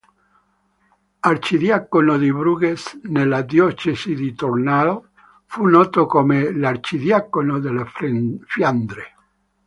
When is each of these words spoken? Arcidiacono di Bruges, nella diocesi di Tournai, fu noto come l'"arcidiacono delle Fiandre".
Arcidiacono 1.21 2.17
di 2.17 2.33
Bruges, 2.33 3.01
nella 3.03 3.43
diocesi 3.43 4.15
di 4.15 4.33
Tournai, 4.33 4.99
fu 5.45 5.67
noto 5.67 6.07
come 6.07 6.51
l'"arcidiacono 6.51 7.59
delle 7.59 7.85
Fiandre". 8.47 9.13